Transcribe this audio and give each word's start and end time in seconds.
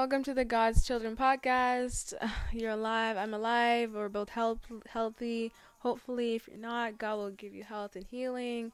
welcome 0.00 0.22
to 0.22 0.32
the 0.32 0.46
God's 0.46 0.86
Children 0.86 1.14
podcast. 1.14 2.14
You're 2.52 2.70
alive, 2.70 3.18
I'm 3.18 3.34
alive, 3.34 3.92
we're 3.92 4.08
both 4.08 4.30
health, 4.30 4.60
healthy. 4.88 5.52
Hopefully, 5.80 6.36
if 6.36 6.48
you're 6.48 6.56
not, 6.56 6.96
God 6.96 7.16
will 7.16 7.30
give 7.32 7.54
you 7.54 7.64
health 7.64 7.96
and 7.96 8.06
healing. 8.06 8.72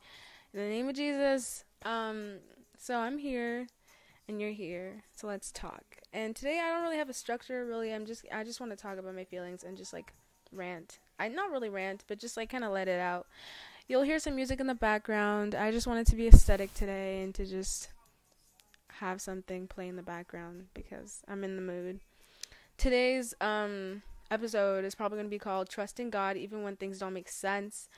In 0.54 0.60
the 0.60 0.68
name 0.68 0.88
of 0.88 0.94
Jesus. 0.94 1.64
Um, 1.84 2.36
so 2.78 2.98
I'm 2.98 3.18
here 3.18 3.66
and 4.28 4.40
you're 4.40 4.52
here. 4.52 5.02
So 5.16 5.26
let's 5.26 5.50
talk. 5.50 5.96
And 6.12 6.36
today 6.36 6.60
I 6.62 6.72
don't 6.72 6.84
really 6.84 6.98
have 6.98 7.10
a 7.10 7.12
structure, 7.12 7.66
really. 7.66 7.92
I'm 7.92 8.06
just 8.06 8.24
I 8.32 8.44
just 8.44 8.60
want 8.60 8.70
to 8.70 8.76
talk 8.76 8.96
about 8.96 9.16
my 9.16 9.24
feelings 9.24 9.64
and 9.64 9.76
just 9.76 9.92
like 9.92 10.12
rant. 10.52 11.00
I 11.18 11.26
not 11.26 11.50
really 11.50 11.70
rant, 11.70 12.04
but 12.06 12.20
just 12.20 12.36
like 12.36 12.50
kind 12.50 12.62
of 12.62 12.70
let 12.70 12.86
it 12.86 13.00
out. 13.00 13.26
You'll 13.88 14.02
hear 14.02 14.20
some 14.20 14.36
music 14.36 14.60
in 14.60 14.68
the 14.68 14.76
background. 14.76 15.56
I 15.56 15.72
just 15.72 15.88
wanted 15.88 16.06
to 16.06 16.14
be 16.14 16.28
aesthetic 16.28 16.72
today 16.74 17.24
and 17.24 17.34
to 17.34 17.44
just 17.44 17.88
have 19.00 19.20
something 19.20 19.66
play 19.66 19.88
in 19.88 19.96
the 19.96 20.02
background 20.02 20.66
because 20.74 21.22
I'm 21.28 21.44
in 21.44 21.56
the 21.56 21.62
mood. 21.62 22.00
Today's 22.76 23.34
um 23.40 24.02
episode 24.30 24.84
is 24.84 24.94
probably 24.94 25.16
going 25.16 25.26
to 25.26 25.30
be 25.30 25.38
called 25.38 25.68
Trusting 25.68 26.10
God 26.10 26.36
even 26.36 26.62
when 26.62 26.76
things 26.76 26.98
don't 26.98 27.12
make 27.12 27.28
sense, 27.28 27.88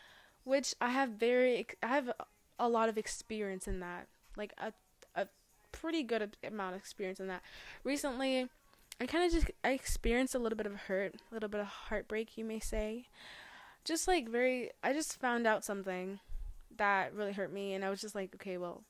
which 0.45 0.75
I 0.81 0.91
have 0.91 1.11
very 1.11 1.67
I 1.83 1.89
have 1.89 2.11
a 2.59 2.69
lot 2.69 2.89
of 2.89 2.99
experience 2.99 3.69
in 3.69 3.81
that. 3.81 4.09
Like 4.37 4.53
a 4.59 4.73
a 5.15 5.27
pretty 5.73 6.03
good 6.03 6.37
amount 6.45 6.75
of 6.75 6.81
experience 6.81 7.21
in 7.21 7.29
that. 7.29 7.43
Recently, 7.85 8.49
I 9.01 9.07
kind 9.07 9.25
of 9.25 9.33
just 9.33 9.51
I 9.65 9.71
experienced 9.71 10.35
a 10.35 10.39
little 10.39 10.57
bit 10.57 10.67
of 10.67 10.75
hurt, 10.75 11.15
a 11.31 11.35
little 11.35 11.49
bit 11.49 11.61
of 11.61 11.67
heartbreak, 11.67 12.37
you 12.37 12.45
may 12.45 12.61
say. 12.61 13.07
Just 13.85 14.09
like 14.09 14.29
very 14.29 14.71
I 14.83 14.93
just 14.93 15.19
found 15.21 15.47
out 15.47 15.65
something 15.65 16.21
that 16.77 17.15
really 17.15 17.33
hurt 17.33 17.53
me 17.53 17.75
and 17.75 17.85
I 17.85 17.91
was 17.91 18.01
just 18.01 18.15
like, 18.15 18.35
okay, 18.35 18.57
well, 18.57 18.83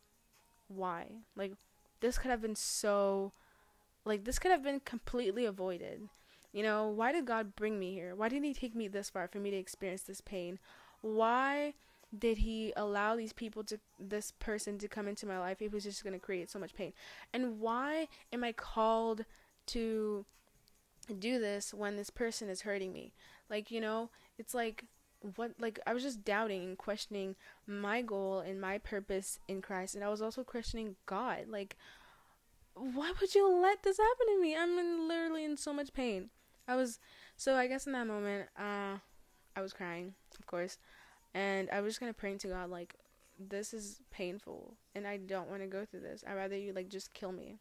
why? 0.68 1.06
Like 1.36 1.52
this 2.00 2.18
could 2.18 2.30
have 2.30 2.42
been 2.42 2.56
so 2.56 3.32
like 4.04 4.24
this 4.24 4.38
could 4.38 4.50
have 4.50 4.62
been 4.62 4.80
completely 4.80 5.44
avoided. 5.44 6.08
You 6.52 6.62
know, 6.62 6.88
why 6.88 7.12
did 7.12 7.26
God 7.26 7.54
bring 7.54 7.78
me 7.78 7.92
here? 7.92 8.14
Why 8.14 8.28
did 8.28 8.42
he 8.42 8.54
take 8.54 8.74
me 8.74 8.88
this 8.88 9.10
far 9.10 9.28
for 9.28 9.38
me 9.38 9.50
to 9.50 9.56
experience 9.56 10.02
this 10.02 10.20
pain? 10.20 10.58
Why 11.02 11.74
did 12.16 12.38
he 12.38 12.72
allow 12.74 13.16
these 13.16 13.34
people 13.34 13.62
to 13.64 13.78
this 14.00 14.32
person 14.38 14.78
to 14.78 14.88
come 14.88 15.08
into 15.08 15.26
my 15.26 15.38
life 15.38 15.60
if 15.60 15.66
it 15.66 15.72
was 15.72 15.84
just 15.84 16.02
going 16.02 16.14
to 16.14 16.18
create 16.18 16.50
so 16.50 16.58
much 16.58 16.74
pain? 16.74 16.94
And 17.34 17.60
why 17.60 18.08
am 18.32 18.44
I 18.44 18.52
called 18.52 19.26
to 19.66 20.24
do 21.18 21.38
this 21.38 21.74
when 21.74 21.96
this 21.96 22.10
person 22.10 22.48
is 22.48 22.62
hurting 22.62 22.94
me? 22.94 23.12
Like, 23.50 23.70
you 23.70 23.80
know, 23.80 24.08
it's 24.38 24.54
like 24.54 24.84
what 25.34 25.52
like 25.58 25.80
I 25.86 25.94
was 25.94 26.02
just 26.02 26.24
doubting 26.24 26.62
and 26.62 26.78
questioning 26.78 27.36
my 27.66 28.02
goal 28.02 28.40
and 28.40 28.60
my 28.60 28.78
purpose 28.78 29.38
in 29.48 29.60
Christ 29.60 29.94
and 29.94 30.04
I 30.04 30.08
was 30.08 30.22
also 30.22 30.44
questioning 30.44 30.96
God. 31.06 31.46
Like 31.48 31.76
why 32.74 33.12
would 33.20 33.34
you 33.34 33.60
let 33.60 33.82
this 33.82 33.98
happen 33.98 34.26
to 34.28 34.40
me? 34.40 34.56
I'm 34.56 34.78
in, 34.78 35.08
literally 35.08 35.44
in 35.44 35.56
so 35.56 35.72
much 35.72 35.92
pain. 35.92 36.30
I 36.68 36.76
was 36.76 37.00
so 37.36 37.56
I 37.56 37.66
guess 37.66 37.86
in 37.86 37.92
that 37.92 38.06
moment 38.06 38.48
uh 38.58 38.98
I 39.56 39.60
was 39.60 39.72
crying 39.72 40.14
of 40.38 40.46
course 40.46 40.78
and 41.34 41.68
I 41.70 41.80
was 41.80 41.92
just 41.92 42.00
kind 42.00 42.10
of 42.10 42.16
praying 42.16 42.38
to 42.38 42.48
God 42.48 42.70
like 42.70 42.94
this 43.38 43.72
is 43.72 44.00
painful 44.10 44.74
and 44.94 45.06
I 45.06 45.16
don't 45.16 45.48
want 45.48 45.62
to 45.62 45.68
go 45.68 45.84
through 45.84 46.00
this. 46.00 46.22
I'd 46.26 46.34
rather 46.34 46.56
you 46.56 46.72
like 46.72 46.88
just 46.88 47.12
kill 47.12 47.32
me. 47.32 47.56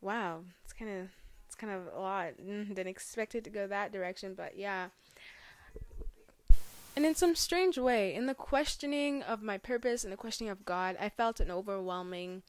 Wow 0.00 0.44
it's 0.62 0.72
kind 0.72 1.00
of 1.00 1.08
it's 1.46 1.56
kind 1.56 1.72
of 1.72 1.92
a 1.94 1.98
lot 1.98 2.36
didn't 2.36 2.86
expect 2.86 3.34
it 3.34 3.42
to 3.42 3.50
go 3.50 3.66
that 3.66 3.90
direction 3.90 4.34
but 4.34 4.56
yeah 4.56 4.88
and 6.98 7.06
in 7.06 7.14
some 7.14 7.36
strange 7.36 7.78
way, 7.78 8.12
in 8.12 8.26
the 8.26 8.34
questioning 8.34 9.22
of 9.22 9.40
my 9.40 9.56
purpose 9.56 10.02
and 10.02 10.12
the 10.12 10.16
questioning 10.16 10.50
of 10.50 10.64
God, 10.64 10.96
I 10.98 11.08
felt 11.08 11.38
an 11.38 11.48
overwhelming 11.48 12.42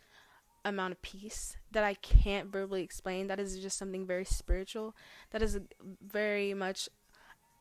amount 0.65 0.91
of 0.91 1.03
peace 1.03 1.55
that 1.69 1.83
I 1.83 1.93
can't 1.93 2.51
verbally 2.51 2.81
explain. 2.81 3.27
That 3.27 3.39
is 3.39 3.59
just 3.59 3.77
something 3.77 4.07
very 4.07 4.25
spiritual. 4.25 4.95
That 5.29 5.43
is 5.43 5.59
very 6.01 6.55
much 6.55 6.89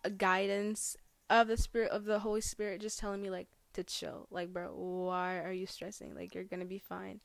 a 0.02 0.08
guidance 0.08 0.96
of 1.28 1.48
the 1.48 1.58
spirit 1.58 1.90
of 1.90 2.06
the 2.06 2.20
Holy 2.20 2.40
Spirit 2.40 2.80
just 2.80 2.98
telling 2.98 3.20
me 3.20 3.28
like 3.28 3.48
to 3.74 3.84
chill. 3.84 4.26
Like, 4.30 4.50
bro, 4.50 4.70
why 4.74 5.40
are 5.40 5.52
you 5.52 5.66
stressing? 5.66 6.14
Like 6.14 6.34
you're 6.34 6.44
going 6.44 6.60
to 6.60 6.64
be 6.66 6.78
fine. 6.78 7.20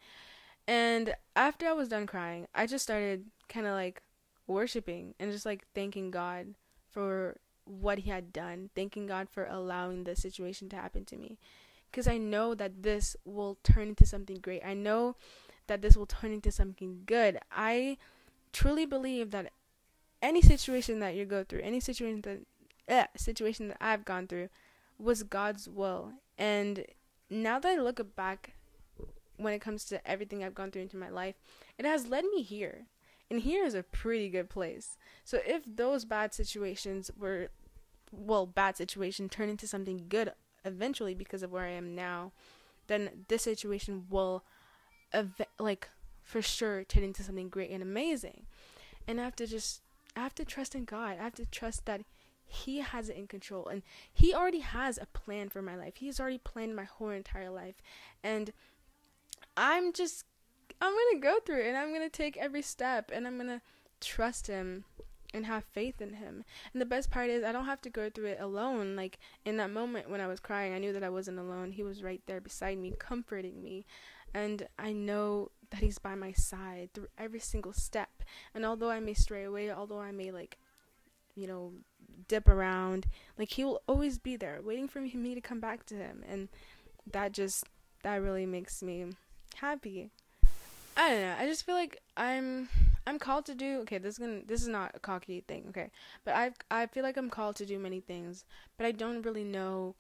And 0.68 1.16
after 1.38 1.68
I 1.68 1.72
was 1.72 1.88
done 1.88 2.06
crying, 2.06 2.48
I 2.54 2.68
just 2.68 2.84
started 2.84 3.28
kind 3.48 3.66
of 3.66 3.72
like 3.72 4.02
worshiping 4.46 5.16
and 5.22 5.32
just 5.32 5.46
like 5.46 5.64
thanking 5.74 6.12
God 6.12 6.48
for 6.92 7.38
what 7.66 8.00
he 8.00 8.10
had 8.10 8.34
done, 8.34 8.70
thanking 8.76 9.08
God 9.08 9.30
for 9.30 9.46
allowing 9.46 10.04
the 10.04 10.16
situation 10.16 10.70
to 10.70 10.76
happen 10.76 11.06
to 11.06 11.18
me. 11.18 11.38
Because 11.92 12.08
I 12.08 12.18
know 12.18 12.56
that 12.56 12.84
this 12.84 13.16
will 13.24 13.58
turn 13.64 13.90
into 13.90 14.06
something 14.06 14.38
great. 14.38 14.64
I 14.66 14.74
know 14.74 15.16
that 15.68 15.82
this 15.82 15.96
will 15.96 16.06
turn 16.06 16.32
into 16.32 16.52
something 16.52 17.04
good. 17.06 17.38
I 17.52 17.98
truly 18.52 18.86
believe 18.86 19.32
that 19.32 19.52
any 20.22 20.42
situation 20.42 21.00
that 21.00 21.16
you 21.16 21.26
go 21.26 21.44
through, 21.44 21.62
any 21.62 21.80
situation 21.80 22.22
that 22.22 22.40
eh, 22.88 23.06
situation 23.16 23.70
that 23.70 23.78
I've 23.80 24.06
gone 24.06 24.28
through 24.28 24.50
was 24.98 25.24
God's 25.24 25.70
will. 25.70 26.14
And 26.38 26.86
now 27.30 27.60
that 27.60 27.78
I 27.78 27.82
look 27.82 28.16
back 28.16 28.56
when 29.38 29.54
it 29.54 29.62
comes 29.62 29.86
to 29.86 30.06
everything 30.08 30.44
I've 30.44 30.56
gone 30.56 30.72
through 30.72 30.84
into 30.84 30.98
my 30.98 31.10
life, 31.10 31.36
it 31.78 31.86
has 31.86 32.08
led 32.08 32.26
me 32.26 32.42
here. 32.42 32.86
And 33.30 33.42
here 33.42 33.66
is 33.66 33.74
a 33.74 33.84
pretty 33.84 34.30
good 34.30 34.50
place. 34.50 34.98
So 35.24 35.40
if 35.46 35.64
those 35.66 36.06
bad 36.06 36.34
situations 36.34 37.10
were, 37.18 37.50
well, 38.12 38.46
bad 38.46 38.78
situation 38.78 39.30
turn 39.30 39.50
into 39.50 39.68
something 39.68 40.06
good 40.10 40.32
eventually 40.66 41.16
because 41.16 41.44
of 41.44 41.52
where 41.52 41.66
I 41.66 41.72
am 41.72 41.96
now, 41.96 42.32
then 42.88 43.26
this 43.28 43.44
situation 43.44 44.06
will, 44.10 44.44
ev- 45.12 45.42
like, 45.60 45.90
for 46.22 46.42
sure 46.42 46.84
turn 46.84 47.04
into 47.04 47.24
something 47.24 47.50
great 47.50 47.72
and 47.72 47.84
amazing. 47.84 48.46
And 49.08 49.20
I 49.20 49.24
have 49.24 49.36
to 49.38 49.48
just, 49.48 49.82
I 50.16 50.22
have 50.22 50.36
to 50.36 50.46
trust 50.46 50.76
in 50.76 50.86
God. 50.86 51.18
I 51.20 51.24
have 51.24 51.36
to 51.36 51.46
trust 51.46 51.86
that 51.86 52.02
he 52.46 52.80
has 52.80 53.10
it 53.10 53.18
in 53.18 53.28
control 53.28 53.68
and 53.68 53.82
he 54.14 54.34
already 54.34 54.60
has 54.60 54.98
a 54.98 55.08
plan 55.08 55.50
for 55.50 55.62
my 55.62 55.76
life. 55.76 55.96
He's 55.98 56.20
already 56.20 56.38
planned 56.38 56.76
my 56.76 56.84
whole 56.84 57.10
entire 57.10 57.50
life. 57.50 57.82
And 58.24 58.54
I'm 59.58 59.92
just 59.92 60.26
I'm 60.84 60.92
gonna 60.92 61.22
go 61.22 61.40
through 61.40 61.62
it 61.62 61.68
and 61.68 61.78
I'm 61.78 61.94
gonna 61.94 62.10
take 62.10 62.36
every 62.36 62.62
step 62.62 63.10
and 63.14 63.26
I'm 63.26 63.38
gonna 63.38 63.62
trust 64.02 64.48
him 64.48 64.84
and 65.34 65.46
have 65.46 65.64
faith 65.64 66.02
in 66.02 66.16
him. 66.16 66.44
And 66.74 66.82
the 66.82 66.86
best 66.86 67.10
part 67.10 67.30
is 67.30 67.42
I 67.42 67.54
don't 67.54 67.66
have 67.66 67.82
to 67.84 67.90
go 67.90 68.10
through 68.10 68.26
it 68.26 68.42
alone. 68.42 68.98
Like 68.98 69.18
in 69.46 69.56
that 69.58 69.72
moment 69.72 70.10
when 70.10 70.20
I 70.20 70.28
was 70.28 70.42
crying, 70.42 70.74
I 70.74 70.80
knew 70.80 70.92
that 70.92 71.04
I 71.04 71.10
wasn't 71.10 71.40
alone. 71.40 71.72
He 71.72 71.84
was 71.84 72.04
right 72.04 72.22
there 72.26 72.42
beside 72.42 72.80
me, 72.80 72.94
comforting 73.00 73.64
me. 73.64 73.86
And 74.34 74.68
I 74.78 74.92
know 74.92 75.52
that 75.70 75.80
he's 75.80 76.00
by 76.00 76.16
my 76.16 76.34
side 76.34 76.90
through 76.94 77.08
every 77.18 77.40
single 77.40 77.72
step. 77.72 78.22
And 78.54 78.66
although 78.66 78.92
I 78.92 79.00
may 79.00 79.14
stray 79.14 79.46
away, 79.46 79.72
although 79.72 80.02
I 80.02 80.12
may 80.12 80.32
like 80.32 80.58
you 81.36 81.48
know, 81.48 81.72
dip 82.28 82.48
around, 82.48 83.08
like 83.38 83.52
he 83.52 83.64
will 83.64 83.82
always 83.88 84.18
be 84.18 84.36
there 84.36 84.60
waiting 84.62 84.88
for 84.88 85.00
me 85.00 85.34
to 85.34 85.42
come 85.42 85.62
back 85.62 85.86
to 85.86 85.96
him. 85.96 86.24
And 86.30 86.50
that 87.10 87.32
just 87.32 87.66
that 88.04 88.22
really 88.22 88.46
makes 88.46 88.84
me 88.84 89.06
happy. 89.56 90.12
I 90.96 91.10
don't 91.10 91.22
know. 91.22 91.36
I 91.40 91.48
just 91.48 91.66
feel 91.66 91.76
like 91.76 92.02
I'm 92.18 92.70
I'm 93.06 93.20
called 93.20 93.46
to 93.48 93.56
do 93.56 93.80
okay, 93.82 93.98
this 93.98 94.14
is 94.16 94.20
gonna 94.20 94.42
this 94.46 94.62
is 94.62 94.68
not 94.68 94.92
a 94.94 95.00
cocky 95.00 95.44
thing, 95.48 95.66
okay. 95.70 95.92
But 96.24 96.36
I 96.36 96.52
I 96.72 96.88
feel 96.88 97.04
like 97.04 97.18
I'm 97.18 97.30
called 97.30 97.56
to 97.58 97.66
do 97.66 97.80
many 97.80 98.00
things, 98.00 98.46
but 98.78 98.86
I 98.86 98.92
don't 98.92 99.22
really 99.24 99.44
know 99.44 99.96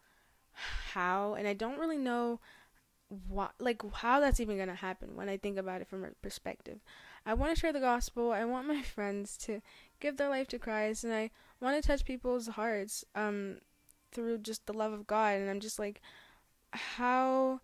how 0.53 1.33
and 1.33 1.47
I 1.47 1.53
don't 1.53 1.79
really 1.79 1.97
know 1.97 2.39
what 3.27 3.53
like 3.59 3.81
how 3.93 4.19
that's 4.19 4.39
even 4.39 4.57
gonna 4.57 4.75
happen 4.75 5.15
when 5.15 5.29
I 5.29 5.37
think 5.37 5.57
about 5.57 5.81
it 5.81 5.87
from 5.87 6.03
a 6.03 6.11
perspective. 6.21 6.79
I 7.25 7.33
want 7.33 7.53
to 7.53 7.59
share 7.59 7.73
the 7.73 7.79
gospel. 7.79 8.31
I 8.31 8.45
want 8.45 8.67
my 8.67 8.81
friends 8.95 9.37
to 9.39 9.61
give 9.99 10.17
their 10.17 10.29
life 10.29 10.47
to 10.49 10.59
Christ, 10.59 11.03
and 11.03 11.13
I 11.13 11.31
want 11.61 11.81
to 11.81 11.87
touch 11.87 12.05
people's 12.05 12.47
hearts 12.47 13.05
um 13.15 13.57
through 14.11 14.39
just 14.39 14.65
the 14.65 14.73
love 14.73 14.93
of 14.93 15.07
God. 15.07 15.39
And 15.39 15.49
I'm 15.49 15.59
just 15.59 15.79
like, 15.79 16.01
how 16.71 17.61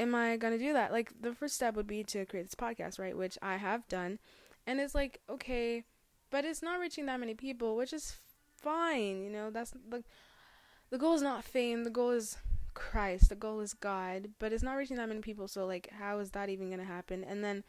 am 0.00 0.14
I 0.14 0.36
gonna 0.36 0.58
do 0.58 0.72
that? 0.72 0.90
Like 0.90 1.12
the 1.20 1.34
first 1.34 1.54
step 1.54 1.76
would 1.76 1.86
be 1.86 2.02
to 2.04 2.24
create 2.24 2.44
this 2.44 2.54
podcast, 2.54 2.98
right? 2.98 3.16
Which 3.16 3.38
I 3.42 3.56
have 3.56 3.86
done, 3.88 4.18
and 4.66 4.80
it's 4.80 4.94
like 4.94 5.20
okay, 5.28 5.84
but 6.30 6.44
it's 6.44 6.62
not 6.62 6.80
reaching 6.80 7.06
that 7.06 7.20
many 7.20 7.34
people, 7.34 7.76
which 7.76 7.92
is 7.92 8.16
fine. 8.56 9.22
You 9.22 9.30
know, 9.30 9.50
that's 9.50 9.72
the 9.88 10.02
the 10.90 10.98
goal 10.98 11.14
is 11.14 11.22
not 11.22 11.44
fame. 11.44 11.84
The 11.84 11.90
goal 11.90 12.10
is 12.10 12.36
Christ. 12.74 13.28
The 13.28 13.36
goal 13.36 13.60
is 13.60 13.74
God. 13.74 14.30
But 14.38 14.52
it's 14.52 14.62
not 14.62 14.74
reaching 14.74 14.96
that 14.96 15.08
many 15.08 15.20
people. 15.20 15.46
So 15.46 15.66
like, 15.66 15.90
how 15.98 16.18
is 16.18 16.30
that 16.30 16.48
even 16.48 16.70
gonna 16.70 16.84
happen? 16.84 17.22
And 17.22 17.44
then 17.44 17.62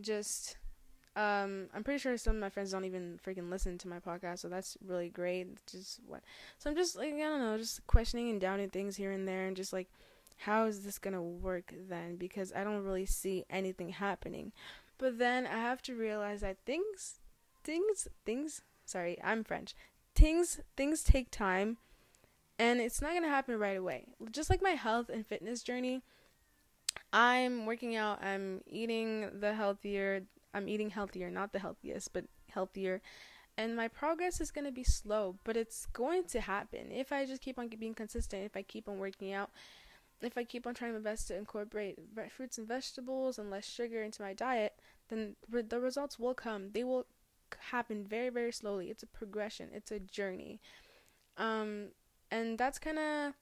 just 0.00 0.56
um 1.14 1.68
i'm 1.74 1.84
pretty 1.84 1.98
sure 1.98 2.16
some 2.16 2.36
of 2.36 2.40
my 2.40 2.48
friends 2.48 2.70
don't 2.72 2.86
even 2.86 3.20
freaking 3.24 3.50
listen 3.50 3.76
to 3.76 3.86
my 3.86 3.98
podcast 3.98 4.38
so 4.38 4.48
that's 4.48 4.78
really 4.86 5.10
great 5.10 5.46
just 5.70 6.00
what 6.06 6.22
so 6.58 6.70
i'm 6.70 6.76
just 6.76 6.96
like 6.96 7.12
i 7.12 7.18
don't 7.18 7.40
know 7.40 7.58
just 7.58 7.86
questioning 7.86 8.30
and 8.30 8.40
doubting 8.40 8.70
things 8.70 8.96
here 8.96 9.12
and 9.12 9.28
there 9.28 9.46
and 9.46 9.54
just 9.54 9.74
like 9.74 9.90
how 10.38 10.66
is 10.66 10.84
this 10.84 10.98
going 10.98 11.14
to 11.14 11.22
work 11.22 11.72
then? 11.88 12.16
Because 12.16 12.52
I 12.54 12.64
don't 12.64 12.84
really 12.84 13.06
see 13.06 13.44
anything 13.50 13.90
happening. 13.90 14.52
But 14.98 15.18
then 15.18 15.46
I 15.46 15.56
have 15.58 15.82
to 15.82 15.94
realize 15.94 16.40
that 16.42 16.58
things, 16.64 17.20
things, 17.64 18.08
things, 18.24 18.62
sorry, 18.84 19.18
I'm 19.22 19.44
French. 19.44 19.74
Things, 20.14 20.60
things 20.76 21.02
take 21.02 21.30
time 21.30 21.78
and 22.58 22.80
it's 22.80 23.00
not 23.00 23.10
going 23.10 23.22
to 23.22 23.28
happen 23.28 23.58
right 23.58 23.76
away. 23.76 24.06
Just 24.30 24.50
like 24.50 24.62
my 24.62 24.70
health 24.70 25.08
and 25.08 25.26
fitness 25.26 25.62
journey, 25.62 26.02
I'm 27.12 27.66
working 27.66 27.96
out, 27.96 28.22
I'm 28.22 28.60
eating 28.66 29.40
the 29.40 29.54
healthier 29.54 30.22
I'm 30.54 30.68
eating 30.68 30.90
healthier, 30.90 31.30
not 31.30 31.52
the 31.52 31.58
healthiest, 31.58 32.12
but 32.12 32.24
healthier. 32.50 33.00
And 33.56 33.76
my 33.76 33.88
progress 33.88 34.40
is 34.40 34.50
going 34.50 34.64
to 34.64 34.72
be 34.72 34.84
slow, 34.84 35.36
but 35.44 35.56
it's 35.56 35.86
going 35.86 36.24
to 36.24 36.40
happen 36.40 36.90
if 36.90 37.12
I 37.12 37.26
just 37.26 37.42
keep 37.42 37.58
on 37.58 37.68
being 37.68 37.94
consistent, 37.94 38.44
if 38.44 38.56
I 38.56 38.62
keep 38.62 38.88
on 38.88 38.98
working 38.98 39.32
out, 39.32 39.50
if 40.22 40.38
I 40.38 40.44
keep 40.44 40.66
on 40.66 40.74
trying 40.74 40.92
my 40.92 41.00
best 41.00 41.28
to 41.28 41.36
incorporate 41.36 41.98
fruits 42.30 42.58
and 42.58 42.68
vegetables 42.68 43.38
and 43.38 43.50
less 43.50 43.68
sugar 43.68 44.02
into 44.02 44.22
my 44.22 44.32
diet, 44.32 44.74
then 45.08 45.36
re- 45.50 45.62
the 45.62 45.80
results 45.80 46.18
will 46.18 46.34
come. 46.34 46.70
They 46.72 46.84
will 46.84 47.06
happen 47.70 48.04
very, 48.04 48.28
very 48.28 48.52
slowly. 48.52 48.90
It's 48.90 49.02
a 49.02 49.06
progression, 49.06 49.68
it's 49.72 49.90
a 49.90 49.98
journey. 49.98 50.60
Um, 51.36 51.88
and 52.30 52.58
that's 52.58 52.78
kind 52.78 52.98
of, 52.98 53.34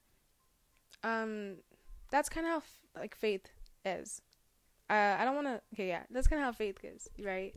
um, 1.03 1.56
that's 2.11 2.29
kind 2.29 2.47
of 2.47 2.50
how 2.50 2.59
f- 2.59 2.81
like 2.97 3.15
faith 3.15 3.47
is. 3.85 4.23
Uh, 4.88 5.17
I 5.19 5.25
don't 5.25 5.37
want 5.37 5.47
to. 5.47 5.61
Okay, 5.75 5.88
yeah, 5.88 6.03
that's 6.11 6.26
kind 6.26 6.41
of 6.41 6.47
how 6.47 6.53
faith 6.53 6.79
is, 6.83 7.09
right? 7.23 7.55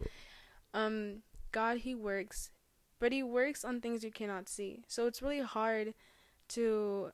Um, 0.74 1.24
God, 1.52 1.78
He 1.78 1.96
works, 1.96 2.52
but 3.00 3.12
He 3.12 3.24
works 3.24 3.66
on 3.66 3.82
things 3.82 4.04
you 4.04 4.12
cannot 4.12 4.48
see. 4.48 4.84
So 4.88 5.08
it's 5.08 5.22
really 5.22 5.42
hard 5.42 5.96
to 6.50 7.12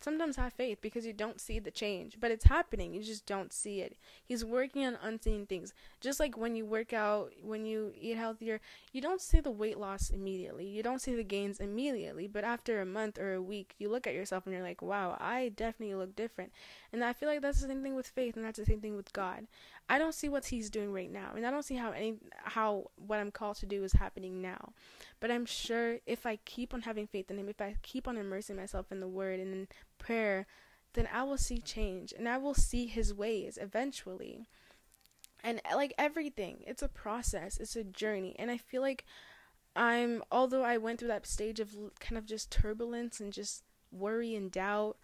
sometimes 0.00 0.36
have 0.36 0.52
faith 0.52 0.78
because 0.80 1.06
you 1.06 1.12
don't 1.12 1.40
see 1.40 1.58
the 1.58 1.70
change, 1.70 2.18
but 2.20 2.30
it's 2.30 2.44
happening. 2.44 2.94
You 2.94 3.02
just 3.02 3.26
don't 3.26 3.52
see 3.52 3.80
it. 3.80 3.96
He's 4.24 4.44
working 4.44 4.84
on 4.84 4.98
unseen 5.02 5.46
things. 5.46 5.72
Just 6.00 6.20
like 6.20 6.36
when 6.36 6.56
you 6.56 6.64
work 6.66 6.92
out, 6.92 7.32
when 7.42 7.64
you 7.64 7.92
eat 7.98 8.16
healthier, 8.16 8.60
you 8.92 9.00
don't 9.00 9.20
see 9.20 9.40
the 9.40 9.50
weight 9.50 9.78
loss 9.78 10.10
immediately. 10.10 10.66
You 10.66 10.82
don't 10.82 11.00
see 11.00 11.14
the 11.14 11.24
gains 11.24 11.60
immediately, 11.60 12.26
but 12.26 12.44
after 12.44 12.80
a 12.80 12.86
month 12.86 13.18
or 13.18 13.34
a 13.34 13.42
week, 13.42 13.74
you 13.78 13.88
look 13.88 14.06
at 14.06 14.14
yourself 14.14 14.46
and 14.46 14.54
you're 14.54 14.62
like, 14.62 14.82
"Wow, 14.82 15.16
I 15.20 15.50
definitely 15.50 15.94
look 15.94 16.16
different." 16.16 16.52
And 16.92 17.04
I 17.04 17.12
feel 17.12 17.28
like 17.28 17.40
that's 17.40 17.60
the 17.60 17.68
same 17.68 17.82
thing 17.82 17.94
with 17.94 18.06
faith, 18.06 18.36
and 18.36 18.44
that's 18.44 18.58
the 18.58 18.64
same 18.64 18.80
thing 18.80 18.96
with 18.96 19.12
God. 19.12 19.46
I 19.88 19.98
don't 19.98 20.14
see 20.14 20.28
what 20.28 20.46
he's 20.46 20.70
doing 20.70 20.92
right 20.92 21.12
now, 21.12 21.32
and 21.36 21.46
I 21.46 21.50
don't 21.50 21.62
see 21.62 21.76
how 21.76 21.92
any 21.92 22.14
how 22.42 22.90
what 22.96 23.18
I'm 23.18 23.30
called 23.30 23.56
to 23.56 23.66
do 23.66 23.84
is 23.84 23.92
happening 23.92 24.40
now. 24.40 24.72
But 25.20 25.30
I'm 25.30 25.44
sure 25.44 25.98
if 26.06 26.24
I 26.24 26.36
keep 26.36 26.72
on 26.72 26.82
having 26.82 27.06
faith 27.06 27.30
in 27.30 27.38
him, 27.38 27.48
if 27.48 27.60
I 27.60 27.76
keep 27.82 28.08
on 28.08 28.16
immersing 28.16 28.56
myself 28.56 28.90
in 28.90 29.00
the 29.00 29.08
word 29.08 29.40
and 29.40 29.52
in 29.52 29.68
prayer, 29.98 30.46
then 30.94 31.08
I 31.12 31.22
will 31.24 31.36
see 31.36 31.58
change 31.58 32.14
and 32.16 32.28
I 32.28 32.38
will 32.38 32.54
see 32.54 32.86
his 32.86 33.12
ways 33.12 33.58
eventually. 33.60 34.46
And 35.42 35.60
uh, 35.70 35.76
like 35.76 35.92
everything, 35.98 36.64
it's 36.66 36.82
a 36.82 36.88
process, 36.88 37.58
it's 37.58 37.76
a 37.76 37.84
journey, 37.84 38.34
and 38.38 38.50
I 38.50 38.56
feel 38.56 38.80
like 38.80 39.04
I'm 39.76 40.22
although 40.32 40.64
I 40.64 40.78
went 40.78 40.98
through 40.98 41.08
that 41.08 41.26
stage 41.26 41.60
of 41.60 41.74
kind 42.00 42.16
of 42.16 42.24
just 42.24 42.50
turbulence 42.50 43.20
and 43.20 43.32
just 43.34 43.64
worry 43.92 44.34
and 44.34 44.50
doubt, 44.50 44.96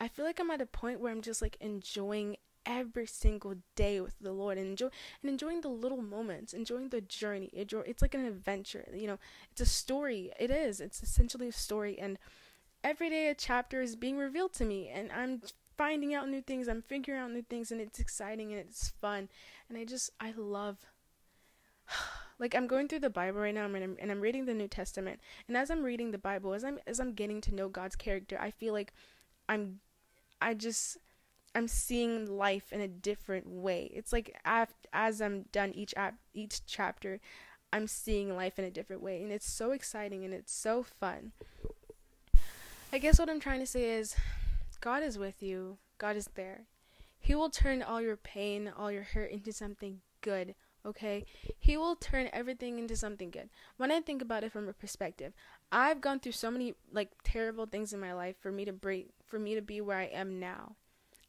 I 0.00 0.08
feel 0.08 0.24
like 0.24 0.40
I'm 0.40 0.50
at 0.50 0.62
a 0.62 0.66
point 0.66 1.00
where 1.00 1.12
I'm 1.12 1.22
just 1.22 1.42
like 1.42 1.56
enjoying 1.60 2.36
every 2.66 3.06
single 3.06 3.54
day 3.76 4.00
with 4.00 4.18
the 4.20 4.32
Lord 4.32 4.58
and 4.58 4.66
enjoy 4.66 4.88
and 5.22 5.30
enjoying 5.30 5.60
the 5.60 5.68
little 5.68 6.02
moments, 6.02 6.52
enjoying 6.52 6.88
the 6.88 7.00
journey. 7.00 7.50
Enjoy, 7.52 7.80
it's 7.80 8.02
like 8.02 8.14
an 8.14 8.24
adventure, 8.24 8.86
you 8.92 9.06
know. 9.06 9.18
It's 9.52 9.60
a 9.60 9.66
story. 9.66 10.32
It 10.38 10.50
is. 10.50 10.80
It's 10.80 11.02
essentially 11.02 11.48
a 11.48 11.52
story, 11.52 11.98
and 11.98 12.18
every 12.82 13.08
day 13.08 13.28
a 13.28 13.34
chapter 13.34 13.80
is 13.80 13.96
being 13.96 14.18
revealed 14.18 14.52
to 14.54 14.64
me, 14.64 14.88
and 14.88 15.10
I'm 15.12 15.42
finding 15.78 16.14
out 16.14 16.28
new 16.28 16.42
things. 16.42 16.68
I'm 16.68 16.82
figuring 16.82 17.20
out 17.20 17.30
new 17.30 17.42
things, 17.42 17.70
and 17.70 17.80
it's 17.80 18.00
exciting 18.00 18.52
and 18.52 18.60
it's 18.60 18.88
fun, 18.88 19.28
and 19.68 19.78
I 19.78 19.84
just 19.84 20.10
I 20.20 20.32
love. 20.36 20.78
like 22.38 22.54
I'm 22.54 22.66
going 22.66 22.88
through 22.88 23.00
the 23.00 23.10
Bible 23.10 23.40
right 23.40 23.54
now, 23.54 23.64
and 23.64 23.76
I'm, 23.76 23.96
and 24.00 24.10
I'm 24.10 24.20
reading 24.20 24.44
the 24.44 24.54
New 24.54 24.68
Testament, 24.68 25.20
and 25.48 25.56
as 25.56 25.70
I'm 25.70 25.84
reading 25.84 26.10
the 26.10 26.18
Bible, 26.18 26.52
as 26.52 26.64
I'm 26.64 26.78
as 26.86 27.00
I'm 27.00 27.14
getting 27.14 27.40
to 27.42 27.54
know 27.54 27.68
God's 27.68 27.96
character, 27.96 28.36
I 28.40 28.50
feel 28.50 28.72
like 28.72 28.92
I'm 29.48 29.80
I 30.40 30.54
just 30.54 30.98
I'm 31.56 31.68
seeing 31.68 32.26
life 32.36 32.70
in 32.70 32.82
a 32.82 32.86
different 32.86 33.48
way. 33.48 33.90
It's 33.94 34.12
like 34.12 34.38
as 34.44 35.22
I'm 35.22 35.46
done 35.52 35.72
each 35.74 35.94
ap- 35.96 36.18
each 36.34 36.66
chapter, 36.66 37.18
I'm 37.72 37.86
seeing 37.86 38.36
life 38.36 38.58
in 38.58 38.66
a 38.66 38.70
different 38.70 39.00
way, 39.00 39.22
and 39.22 39.32
it's 39.32 39.50
so 39.50 39.70
exciting 39.70 40.22
and 40.22 40.34
it's 40.34 40.52
so 40.52 40.82
fun. 40.82 41.32
I 42.92 42.98
guess 42.98 43.18
what 43.18 43.30
I'm 43.30 43.40
trying 43.40 43.60
to 43.60 43.66
say 43.66 43.84
is, 43.84 44.14
God 44.82 45.02
is 45.02 45.16
with 45.16 45.42
you. 45.42 45.78
God 45.96 46.14
is 46.14 46.28
there. 46.34 46.66
He 47.18 47.34
will 47.34 47.48
turn 47.48 47.82
all 47.82 48.02
your 48.02 48.18
pain, 48.18 48.70
all 48.76 48.92
your 48.92 49.04
hurt 49.04 49.30
into 49.30 49.50
something 49.50 50.02
good. 50.20 50.54
Okay, 50.84 51.24
He 51.58 51.78
will 51.78 51.96
turn 51.96 52.28
everything 52.34 52.78
into 52.78 52.96
something 52.96 53.30
good. 53.30 53.48
When 53.78 53.90
I 53.90 54.02
think 54.02 54.20
about 54.20 54.44
it 54.44 54.52
from 54.52 54.68
a 54.68 54.74
perspective, 54.74 55.32
I've 55.72 56.02
gone 56.02 56.20
through 56.20 56.32
so 56.32 56.50
many 56.50 56.74
like 56.92 57.12
terrible 57.24 57.64
things 57.64 57.94
in 57.94 57.98
my 57.98 58.12
life 58.12 58.36
for 58.42 58.52
me 58.52 58.66
to 58.66 58.74
break, 58.74 59.08
for 59.24 59.38
me 59.38 59.54
to 59.54 59.62
be 59.62 59.80
where 59.80 59.96
I 59.96 60.04
am 60.04 60.38
now 60.38 60.76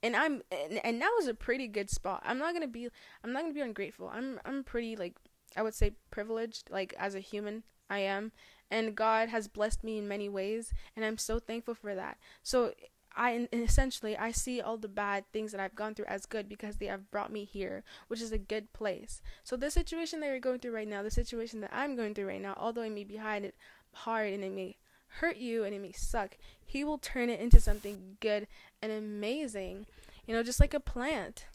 and 0.04 0.16
I'm 0.16 0.42
and, 0.52 0.80
and 0.84 1.00
now 1.00 1.10
is 1.20 1.28
a 1.28 1.34
pretty 1.34 1.68
good 1.68 1.90
spot. 1.90 2.24
I'm 2.26 2.38
not 2.38 2.54
gonna 2.54 2.68
be 2.68 2.90
I'm 3.24 3.34
not 3.34 3.44
gonna 3.44 3.54
be 3.54 3.62
ungrateful. 3.62 4.10
I'm 4.14 4.40
I'm 4.46 4.64
pretty 4.64 4.96
like 4.96 5.16
I 5.56 5.62
would 5.62 5.74
say 5.74 5.94
privileged 6.12 6.70
like 6.70 6.94
as 6.98 7.16
a 7.16 7.20
human 7.20 7.64
I 7.90 8.00
am 8.00 8.32
and 8.70 8.96
God 8.96 9.30
has 9.30 9.48
blessed 9.48 9.84
me 9.84 9.98
in 9.98 10.08
many 10.08 10.30
ways 10.30 10.74
and 10.96 11.06
I'm 11.06 11.18
so 11.18 11.40
thankful 11.40 11.76
for 11.76 11.96
that. 11.96 12.18
So 12.44 12.74
I 13.16 13.48
essentially 13.52 14.16
I 14.16 14.32
see 14.32 14.62
all 14.62 14.78
the 14.78 14.88
bad 14.88 15.26
things 15.34 15.52
that 15.52 15.60
I've 15.60 15.76
gone 15.76 15.96
through 15.96 16.06
as 16.06 16.28
good 16.28 16.48
because 16.48 16.78
they 16.78 16.86
have 16.86 17.10
brought 17.10 17.32
me 17.32 17.46
here, 17.46 17.84
which 18.08 18.22
is 18.22 18.32
a 18.32 18.38
good 18.38 18.72
place. 18.74 19.22
So 19.44 19.58
the 19.58 19.72
situation 19.72 20.20
that 20.20 20.28
you're 20.28 20.40
going 20.40 20.60
through 20.60 20.76
right 20.76 20.88
now, 20.88 21.02
the 21.02 21.10
situation 21.10 21.62
that 21.62 21.74
I'm 21.74 21.96
going 21.96 22.14
through 22.14 22.28
right 22.28 22.42
now, 22.42 22.54
although 22.56 22.84
it 22.84 22.92
may 22.92 23.04
be 23.04 23.18
hard, 23.18 23.52
hard 23.94 24.32
and 24.32 24.44
it 24.44 24.52
may 24.52 24.78
hurt 25.07 25.38
you 25.38 25.63
and 25.63 25.74
it 25.74 25.81
may 25.81 25.92
suck, 25.92 26.38
He 26.65 26.83
will 26.83 26.98
turn 26.98 27.30
it 27.30 27.39
into 27.39 27.59
something 27.59 28.18
good 28.19 28.48
and 28.81 28.92
amazing. 28.92 29.86
You 30.25 30.36
know, 30.36 30.44
just 30.44 30.59
like 30.59 30.74
a 30.74 30.80
plant. 30.80 31.45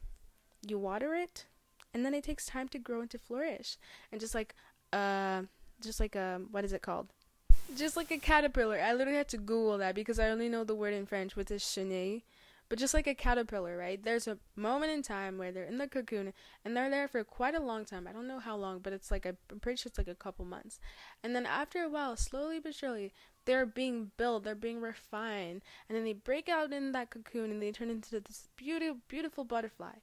You 0.66 0.78
water 0.78 1.14
it 1.14 1.46
and 1.94 2.04
then 2.04 2.14
it 2.14 2.24
takes 2.24 2.46
time 2.46 2.68
to 2.68 2.78
grow 2.78 3.00
and 3.00 3.10
to 3.10 3.18
flourish. 3.18 3.76
And 4.10 4.20
just 4.20 4.34
like 4.34 4.54
uh 4.92 5.42
just 5.80 6.00
like 6.00 6.16
um 6.16 6.48
what 6.50 6.64
is 6.64 6.72
it 6.72 6.82
called? 6.82 7.08
Just 7.76 7.96
like 7.96 8.10
a 8.10 8.18
caterpillar. 8.18 8.80
I 8.80 8.92
literally 8.92 9.18
had 9.18 9.28
to 9.28 9.38
Google 9.38 9.78
that 9.78 9.94
because 9.94 10.18
I 10.18 10.28
only 10.28 10.48
know 10.48 10.64
the 10.64 10.74
word 10.74 10.94
in 10.94 11.06
French, 11.06 11.36
which 11.36 11.50
is 11.50 11.62
chenille. 11.62 12.20
But 12.68 12.78
just 12.78 12.94
like 12.94 13.06
a 13.06 13.14
caterpillar, 13.14 13.76
right? 13.76 14.02
There's 14.02 14.26
a 14.26 14.38
moment 14.56 14.92
in 14.92 15.02
time 15.02 15.36
where 15.36 15.52
they're 15.52 15.64
in 15.64 15.76
the 15.76 15.86
cocoon 15.86 16.32
and 16.64 16.74
they're 16.74 16.88
there 16.88 17.06
for 17.06 17.22
quite 17.22 17.54
a 17.54 17.60
long 17.60 17.84
time. 17.84 18.06
I 18.08 18.12
don't 18.12 18.26
know 18.26 18.38
how 18.38 18.56
long, 18.56 18.78
but 18.78 18.94
it's 18.94 19.10
like 19.10 19.26
a, 19.26 19.36
I'm 19.50 19.60
pretty 19.60 19.76
sure 19.76 19.90
it's 19.90 19.98
like 19.98 20.08
a 20.08 20.14
couple 20.14 20.46
months. 20.46 20.80
And 21.22 21.36
then 21.36 21.44
after 21.44 21.82
a 21.82 21.88
while, 21.90 22.16
slowly 22.16 22.60
but 22.60 22.74
surely, 22.74 23.12
they're 23.44 23.66
being 23.66 24.10
built, 24.16 24.44
they're 24.44 24.54
being 24.54 24.80
refined, 24.80 25.62
and 25.88 25.96
then 25.96 26.04
they 26.04 26.12
break 26.12 26.48
out 26.48 26.72
in 26.72 26.92
that 26.92 27.10
cocoon 27.10 27.50
and 27.50 27.62
they 27.62 27.72
turn 27.72 27.90
into 27.90 28.20
this 28.20 28.48
beautiful, 28.56 28.98
beautiful 29.08 29.44
butterfly. 29.44 29.94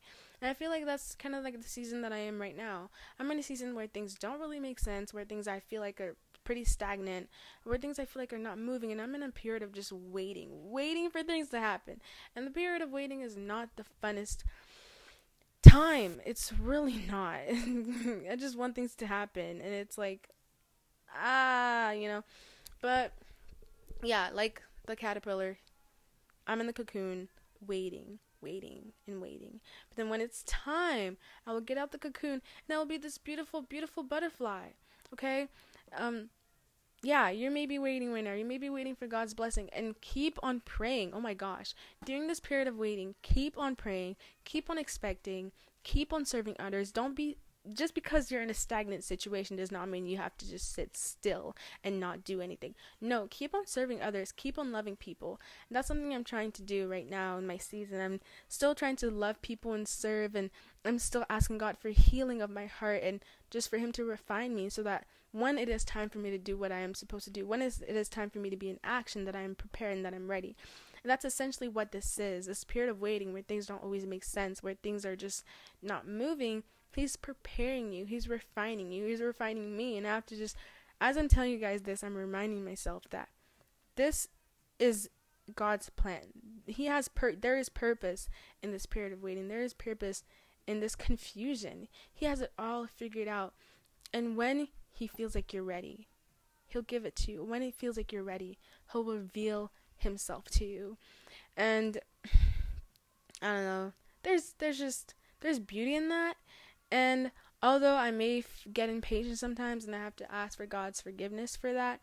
And 0.41 0.49
I 0.49 0.53
feel 0.53 0.69
like 0.69 0.85
that's 0.85 1.15
kind 1.15 1.35
of 1.35 1.43
like 1.43 1.61
the 1.61 1.67
season 1.67 2.01
that 2.01 2.13
I 2.13 2.19
am 2.19 2.39
right 2.39 2.55
now. 2.55 2.89
I'm 3.19 3.29
in 3.31 3.39
a 3.39 3.43
season 3.43 3.75
where 3.75 3.87
things 3.87 4.15
don't 4.15 4.39
really 4.39 4.59
make 4.59 4.79
sense, 4.79 5.13
where 5.13 5.25
things 5.25 5.47
I 5.47 5.59
feel 5.59 5.81
like 5.81 5.99
are 5.99 6.15
pretty 6.43 6.63
stagnant, 6.63 7.29
where 7.63 7.77
things 7.77 7.99
I 7.99 8.05
feel 8.05 8.21
like 8.21 8.33
are 8.33 8.37
not 8.37 8.57
moving, 8.57 8.91
and 8.91 9.01
I'm 9.01 9.15
in 9.15 9.23
a 9.23 9.29
period 9.29 9.63
of 9.63 9.73
just 9.73 9.91
waiting, 9.91 10.71
waiting 10.71 11.09
for 11.09 11.23
things 11.23 11.49
to 11.49 11.59
happen. 11.59 12.01
And 12.35 12.47
the 12.47 12.51
period 12.51 12.81
of 12.81 12.91
waiting 12.91 13.21
is 13.21 13.35
not 13.35 13.69
the 13.75 13.85
funnest 14.01 14.43
time. 15.61 16.21
It's 16.25 16.53
really 16.53 17.05
not. 17.11 17.39
I 18.31 18.35
just 18.37 18.57
want 18.57 18.75
things 18.75 18.95
to 18.95 19.07
happen, 19.07 19.61
and 19.61 19.73
it's 19.73 19.97
like, 19.97 20.29
ah, 21.15 21.91
you 21.91 22.07
know. 22.07 22.23
But 22.81 23.11
yeah, 24.01 24.29
like 24.33 24.61
the 24.85 24.95
caterpillar, 24.95 25.57
I'm 26.47 26.61
in 26.61 26.67
the 26.67 26.73
cocoon 26.73 27.29
waiting, 27.65 28.19
waiting, 28.41 28.93
and 29.07 29.21
waiting. 29.21 29.59
But 29.89 29.97
then 29.97 30.09
when 30.09 30.21
it's 30.21 30.43
time, 30.43 31.17
I 31.45 31.53
will 31.53 31.61
get 31.61 31.77
out 31.77 31.91
the 31.91 31.97
cocoon 31.97 32.41
and 32.67 32.75
I 32.75 32.77
will 32.77 32.85
be 32.85 32.97
this 32.97 33.17
beautiful, 33.17 33.61
beautiful 33.61 34.03
butterfly. 34.03 34.69
Okay? 35.13 35.47
Um 35.97 36.29
yeah, 37.01 37.29
you 37.29 37.49
may 37.49 37.65
be 37.65 37.79
waiting 37.79 38.11
right 38.11 38.23
now. 38.23 38.33
You 38.33 38.43
may 38.43 38.57
be 38.57 38.69
waiting 38.69 38.93
for 38.93 39.07
God's 39.07 39.33
blessing 39.33 39.69
and 39.71 39.99
keep 40.01 40.37
on 40.43 40.59
praying. 40.65 41.13
Oh 41.13 41.21
my 41.21 41.33
gosh. 41.33 41.73
During 42.03 42.27
this 42.27 42.41
period 42.41 42.67
of 42.67 42.77
waiting, 42.77 43.15
keep 43.21 43.57
on 43.57 43.77
praying, 43.77 44.17
keep 44.43 44.69
on 44.69 44.77
expecting, 44.77 45.53
keep 45.83 46.11
on 46.11 46.25
serving 46.25 46.57
others. 46.59 46.91
Don't 46.91 47.15
be 47.15 47.37
just 47.73 47.93
because 47.93 48.31
you're 48.31 48.41
in 48.41 48.49
a 48.49 48.53
stagnant 48.53 49.03
situation 49.03 49.57
does 49.57 49.71
not 49.71 49.89
mean 49.89 50.05
you 50.05 50.17
have 50.17 50.37
to 50.37 50.49
just 50.49 50.73
sit 50.73 50.95
still 50.95 51.55
and 51.83 51.99
not 51.99 52.23
do 52.23 52.41
anything. 52.41 52.73
No, 53.01 53.27
keep 53.29 53.53
on 53.53 53.67
serving 53.67 54.01
others, 54.01 54.31
keep 54.31 54.57
on 54.57 54.71
loving 54.71 54.95
people. 54.95 55.39
And 55.69 55.75
that's 55.75 55.87
something 55.87 56.13
I'm 56.13 56.23
trying 56.23 56.51
to 56.53 56.61
do 56.61 56.87
right 56.87 57.09
now 57.09 57.37
in 57.37 57.45
my 57.45 57.57
season. 57.57 57.99
I'm 57.99 58.19
still 58.47 58.75
trying 58.75 58.95
to 58.97 59.11
love 59.11 59.41
people 59.41 59.73
and 59.73 59.87
serve 59.87 60.35
and 60.35 60.49
I'm 60.85 60.99
still 60.99 61.25
asking 61.29 61.57
God 61.57 61.77
for 61.77 61.89
healing 61.89 62.41
of 62.41 62.49
my 62.49 62.65
heart 62.65 63.03
and 63.03 63.23
just 63.49 63.69
for 63.69 63.77
him 63.77 63.91
to 63.93 64.05
refine 64.05 64.55
me 64.55 64.69
so 64.69 64.81
that 64.83 65.05
when 65.31 65.57
it 65.57 65.69
is 65.69 65.83
time 65.83 66.09
for 66.09 66.17
me 66.17 66.31
to 66.31 66.37
do 66.37 66.57
what 66.57 66.71
I 66.71 66.79
am 66.79 66.95
supposed 66.95 67.25
to 67.25 67.31
do, 67.31 67.45
when 67.45 67.61
it 67.61 67.81
is 67.87 68.09
time 68.09 68.29
for 68.29 68.39
me 68.39 68.49
to 68.49 68.57
be 68.57 68.69
in 68.69 68.79
action 68.83 69.25
that 69.25 69.35
I 69.35 69.41
am 69.41 69.53
prepared 69.53 69.97
and 69.97 70.05
that 70.05 70.13
I'm 70.13 70.29
ready. 70.29 70.55
And 71.03 71.09
that's 71.09 71.25
essentially 71.25 71.69
what 71.69 71.91
this 71.91 72.17
is, 72.19 72.47
this 72.47 72.63
period 72.63 72.89
of 72.89 72.99
waiting 72.99 73.31
where 73.31 73.41
things 73.41 73.67
don't 73.67 73.83
always 73.83 74.05
make 74.05 74.23
sense, 74.23 74.63
where 74.63 74.73
things 74.73 75.05
are 75.05 75.15
just 75.15 75.43
not 75.81 76.07
moving 76.07 76.63
He's 76.95 77.15
preparing 77.15 77.91
you. 77.91 78.05
He's 78.05 78.27
refining 78.27 78.91
you. 78.91 79.05
He's 79.05 79.21
refining 79.21 79.77
me. 79.77 79.97
And 79.97 80.07
I 80.07 80.11
have 80.11 80.25
to 80.27 80.35
just, 80.35 80.55
as 80.99 81.17
I'm 81.17 81.27
telling 81.27 81.51
you 81.51 81.59
guys 81.59 81.83
this, 81.83 82.03
I'm 82.03 82.15
reminding 82.15 82.65
myself 82.65 83.03
that 83.11 83.29
this 83.95 84.27
is 84.79 85.09
God's 85.55 85.89
plan. 85.89 86.27
He 86.67 86.85
has 86.85 87.07
per 87.07 87.33
there 87.33 87.57
is 87.57 87.69
purpose 87.69 88.29
in 88.61 88.71
this 88.71 88.85
period 88.85 89.13
of 89.13 89.23
waiting. 89.23 89.47
There 89.47 89.61
is 89.61 89.73
purpose 89.73 90.23
in 90.67 90.79
this 90.79 90.95
confusion. 90.95 91.87
He 92.13 92.25
has 92.25 92.41
it 92.41 92.53
all 92.57 92.87
figured 92.87 93.27
out. 93.27 93.53
And 94.13 94.35
when 94.35 94.67
he 94.91 95.07
feels 95.07 95.35
like 95.35 95.53
you're 95.53 95.63
ready, 95.63 96.07
he'll 96.67 96.81
give 96.81 97.05
it 97.05 97.15
to 97.17 97.31
you. 97.31 97.43
When 97.43 97.61
he 97.61 97.71
feels 97.71 97.97
like 97.97 98.11
you're 98.11 98.23
ready, 98.23 98.57
he'll 98.91 99.03
reveal 99.03 99.71
himself 99.97 100.45
to 100.51 100.65
you. 100.65 100.97
And 101.55 101.99
I 103.41 103.53
don't 103.53 103.63
know. 103.63 103.93
There's 104.23 104.53
there's 104.59 104.77
just 104.77 105.15
there's 105.41 105.59
beauty 105.59 105.95
in 105.95 106.09
that. 106.09 106.35
And 106.91 107.31
although 107.61 107.95
I 107.95 108.11
may 108.11 108.39
f- 108.39 108.67
get 108.71 108.89
impatient 108.89 109.37
sometimes 109.37 109.85
and 109.85 109.95
I 109.95 109.99
have 109.99 110.15
to 110.17 110.31
ask 110.31 110.57
for 110.57 110.65
God's 110.65 111.01
forgiveness 111.01 111.55
for 111.55 111.73
that, 111.73 111.99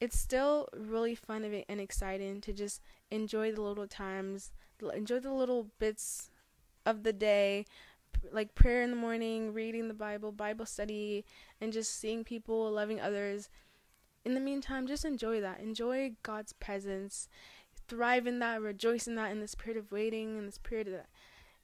it's 0.00 0.18
still 0.18 0.68
really 0.76 1.14
fun 1.14 1.44
and 1.68 1.80
exciting 1.80 2.40
to 2.42 2.52
just 2.52 2.80
enjoy 3.10 3.52
the 3.52 3.62
little 3.62 3.86
times, 3.86 4.52
enjoy 4.94 5.20
the 5.20 5.32
little 5.32 5.68
bits 5.78 6.30
of 6.84 7.02
the 7.02 7.12
day, 7.12 7.64
like 8.32 8.54
prayer 8.54 8.82
in 8.82 8.90
the 8.90 8.96
morning, 8.96 9.52
reading 9.52 9.88
the 9.88 9.94
Bible, 9.94 10.32
Bible 10.32 10.66
study, 10.66 11.24
and 11.60 11.72
just 11.72 11.98
seeing 11.98 12.24
people, 12.24 12.70
loving 12.70 13.00
others. 13.00 13.48
In 14.24 14.34
the 14.34 14.40
meantime, 14.40 14.86
just 14.86 15.04
enjoy 15.04 15.40
that. 15.40 15.60
Enjoy 15.60 16.12
God's 16.22 16.52
presence. 16.52 17.28
Thrive 17.86 18.26
in 18.26 18.38
that, 18.38 18.62
rejoice 18.62 19.06
in 19.06 19.14
that, 19.16 19.30
in 19.30 19.40
this 19.40 19.54
period 19.54 19.78
of 19.78 19.92
waiting, 19.92 20.38
in 20.38 20.46
this 20.46 20.58
period 20.58 20.88
of 20.88 20.94
that, 20.94 21.08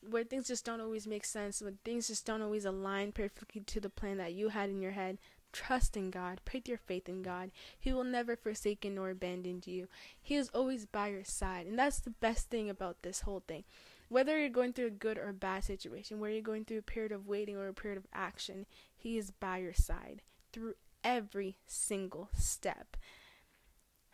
where 0.08 0.24
things 0.24 0.48
just 0.48 0.64
don't 0.64 0.80
always 0.80 1.06
make 1.06 1.24
sense, 1.24 1.60
when 1.60 1.78
things 1.84 2.08
just 2.08 2.24
don't 2.24 2.42
always 2.42 2.64
align 2.64 3.12
perfectly 3.12 3.60
to 3.62 3.80
the 3.80 3.90
plan 3.90 4.18
that 4.18 4.32
you 4.32 4.48
had 4.48 4.70
in 4.70 4.80
your 4.80 4.92
head. 4.92 5.18
Trust 5.52 5.96
in 5.96 6.10
God. 6.10 6.40
Put 6.44 6.68
your 6.68 6.78
faith 6.78 7.08
in 7.08 7.22
God. 7.22 7.50
He 7.78 7.92
will 7.92 8.04
never 8.04 8.36
forsake 8.36 8.84
nor 8.84 9.10
abandon 9.10 9.62
you. 9.66 9.88
He 10.22 10.36
is 10.36 10.48
always 10.50 10.86
by 10.86 11.08
your 11.08 11.24
side. 11.24 11.66
And 11.66 11.78
that's 11.78 11.98
the 11.98 12.10
best 12.10 12.50
thing 12.50 12.70
about 12.70 13.02
this 13.02 13.22
whole 13.22 13.42
thing. 13.46 13.64
Whether 14.08 14.38
you're 14.38 14.48
going 14.48 14.72
through 14.72 14.86
a 14.86 14.90
good 14.90 15.18
or 15.18 15.28
a 15.28 15.34
bad 15.34 15.64
situation, 15.64 16.20
whether 16.20 16.34
you're 16.34 16.42
going 16.42 16.64
through 16.64 16.78
a 16.78 16.82
period 16.82 17.12
of 17.12 17.26
waiting 17.26 17.56
or 17.56 17.68
a 17.68 17.74
period 17.74 17.98
of 17.98 18.06
action, 18.12 18.66
He 18.96 19.18
is 19.18 19.30
by 19.32 19.58
your 19.58 19.74
side 19.74 20.22
through 20.52 20.74
every 21.02 21.56
single 21.66 22.28
step. 22.36 22.96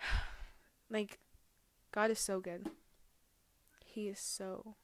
like, 0.91 1.19
God 1.93 2.11
is 2.11 2.19
so 2.19 2.41
good. 2.41 2.71
He 3.85 4.09
is 4.09 4.21
so 4.21 4.77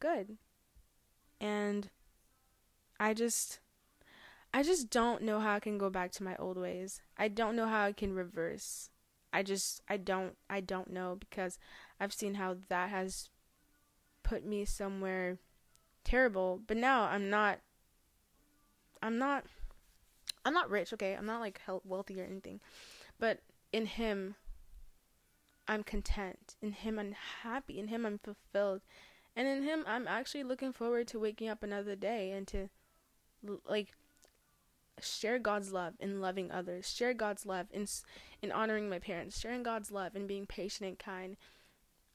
good. 0.00 0.36
And 1.40 1.90
I 2.98 3.14
just 3.14 3.60
I 4.54 4.62
just 4.62 4.88
don't 4.90 5.22
know 5.22 5.40
how 5.40 5.54
I 5.54 5.60
can 5.60 5.76
go 5.78 5.90
back 5.90 6.12
to 6.12 6.22
my 6.22 6.36
old 6.36 6.56
ways. 6.56 7.02
I 7.18 7.28
don't 7.28 7.56
know 7.56 7.66
how 7.66 7.84
I 7.84 7.92
can 7.92 8.14
reverse. 8.14 8.90
I 9.32 9.42
just 9.42 9.82
I 9.88 9.98
don't 9.98 10.36
I 10.48 10.60
don't 10.60 10.90
know 10.92 11.16
because 11.18 11.58
I've 12.00 12.12
seen 12.14 12.34
how 12.34 12.56
that 12.68 12.90
has 12.90 13.28
put 14.22 14.46
me 14.46 14.64
somewhere 14.64 15.38
terrible. 16.04 16.60
But 16.66 16.78
now 16.78 17.02
I'm 17.02 17.28
not 17.28 17.58
I'm 19.02 19.18
not 19.18 19.44
I'm 20.44 20.54
not 20.54 20.70
rich, 20.70 20.92
okay? 20.94 21.14
I'm 21.14 21.26
not 21.26 21.40
like 21.40 21.60
wealthy 21.84 22.20
or 22.20 22.24
anything. 22.24 22.60
But 23.18 23.40
in 23.72 23.86
him 23.86 24.36
I'm 25.68 25.82
content. 25.82 26.56
In 26.62 26.72
him 26.72 26.98
I'm 26.98 27.14
happy. 27.42 27.78
In 27.78 27.88
him 27.88 28.06
I'm 28.06 28.18
fulfilled. 28.18 28.80
And 29.36 29.46
in 29.46 29.62
him 29.62 29.84
I'm 29.86 30.08
actually 30.08 30.42
looking 30.42 30.72
forward 30.72 31.06
to 31.08 31.20
waking 31.20 31.48
up 31.48 31.62
another 31.62 31.94
day 31.94 32.32
and 32.32 32.48
to 32.48 32.68
like 33.68 33.92
share 35.00 35.38
God's 35.38 35.72
love 35.72 35.94
in 36.00 36.20
loving 36.20 36.50
others, 36.50 36.92
share 36.92 37.12
God's 37.14 37.44
love 37.44 37.66
in 37.70 37.86
in 38.42 38.50
honoring 38.50 38.88
my 38.88 38.98
parents, 38.98 39.38
sharing 39.38 39.62
God's 39.62 39.90
love 39.90 40.14
and 40.14 40.26
being 40.26 40.46
patient 40.46 40.88
and 40.88 40.98
kind. 40.98 41.36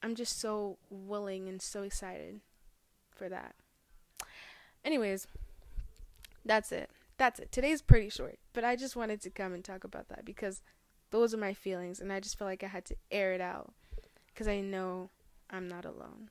I'm 0.03 0.15
just 0.15 0.39
so 0.39 0.77
willing 0.89 1.47
and 1.47 1.61
so 1.61 1.83
excited 1.83 2.41
for 3.11 3.29
that. 3.29 3.53
Anyways, 4.83 5.27
that's 6.43 6.71
it. 6.71 6.89
That's 7.17 7.39
it. 7.39 7.51
Today's 7.51 7.83
pretty 7.83 8.09
short, 8.09 8.39
but 8.51 8.63
I 8.63 8.75
just 8.75 8.95
wanted 8.95 9.21
to 9.21 9.29
come 9.29 9.53
and 9.53 9.63
talk 9.63 9.83
about 9.83 10.09
that 10.09 10.25
because 10.25 10.63
those 11.11 11.35
are 11.35 11.37
my 11.37 11.53
feelings 11.53 11.99
and 11.99 12.11
I 12.11 12.19
just 12.19 12.37
felt 12.37 12.49
like 12.49 12.63
I 12.63 12.67
had 12.67 12.85
to 12.85 12.95
air 13.11 13.33
it 13.33 13.41
out 13.41 13.73
because 14.33 14.47
I 14.47 14.61
know 14.61 15.11
I'm 15.51 15.67
not 15.67 15.85
alone. 15.85 16.29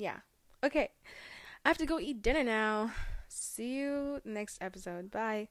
Yeah. 0.00 0.20
Okay. 0.64 0.88
I 1.62 1.68
have 1.68 1.76
to 1.76 1.84
go 1.84 2.00
eat 2.00 2.22
dinner 2.22 2.42
now. 2.42 2.92
See 3.28 3.76
you 3.76 4.22
next 4.24 4.56
episode. 4.62 5.10
Bye. 5.10 5.48